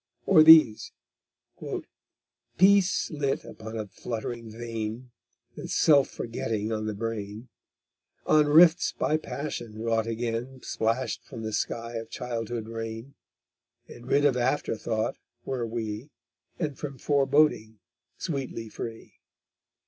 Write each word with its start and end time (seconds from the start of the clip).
Or 0.25 0.41
these: 0.41 0.93
_Peace 2.57 3.11
lit 3.11 3.45
upon 3.45 3.77
a 3.77 3.85
fluttering 3.85 4.49
vein, 4.49 5.11
And 5.55 5.69
self 5.69 6.09
forgetting 6.09 6.71
on 6.71 6.87
the 6.87 6.95
brain; 6.95 7.49
On 8.25 8.47
rifts 8.47 8.93
by 8.97 9.17
passion 9.17 9.77
wrought 9.77 10.07
again 10.07 10.61
Splashed 10.63 11.23
from 11.23 11.43
the 11.43 11.53
sky 11.53 11.97
of 11.97 12.09
childhood 12.09 12.67
rain, 12.67 13.13
And 13.87 14.07
rid 14.07 14.25
of 14.25 14.35
afterthought 14.35 15.17
were 15.45 15.67
we 15.67 16.09
And 16.57 16.79
from 16.79 16.97
foreboding 16.97 17.77
sweetly 18.17 18.69
free. 18.69 19.19